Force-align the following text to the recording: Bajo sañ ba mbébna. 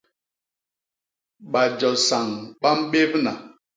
Bajo 1.51 1.91
sañ 2.07 2.27
ba 2.61 2.69
mbébna. 2.81 3.31